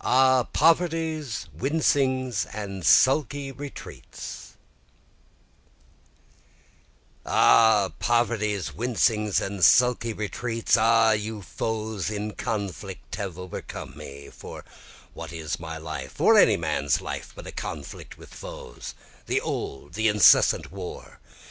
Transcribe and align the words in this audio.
Ah 0.00 0.44
Poverties, 0.54 1.48
Wincings, 1.54 2.46
and 2.54 2.82
Sulky 2.86 3.52
Retreats 3.52 4.54
Ah 7.26 7.90
poverties, 7.98 8.70
wincings, 8.72 9.38
and 9.38 9.62
sulky 9.62 10.14
retreats, 10.14 10.78
Ah 10.78 11.10
you 11.12 11.42
foes 11.42 12.06
that 12.08 12.14
in 12.14 12.30
conflict 12.32 13.16
have 13.16 13.38
overcome 13.38 13.94
me, 13.98 14.30
(For 14.32 14.64
what 15.12 15.30
is 15.30 15.60
my 15.60 15.76
life 15.76 16.18
or 16.22 16.38
any 16.38 16.56
man's 16.56 17.02
life 17.02 17.32
but 17.36 17.46
a 17.46 17.52
conflict 17.52 18.16
with 18.16 18.32
foes, 18.32 18.94
the 19.26 19.42
old, 19.42 19.92
the 19.92 20.08
incessant 20.08 20.72
war?) 20.72 21.20